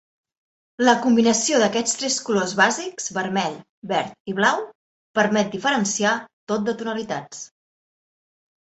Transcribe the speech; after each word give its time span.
La 0.87 0.93
combinació 1.01 1.59
d'aquests 1.63 1.93
tres 1.99 2.15
colors 2.29 2.55
bàsics: 2.61 3.11
vermell, 3.19 3.59
verd 3.93 4.33
i 4.35 4.37
blau, 4.41 4.65
permet 5.21 5.53
diferenciar 5.59 6.19
tot 6.55 6.67
de 6.73 6.79
tonalitats. 6.83 7.49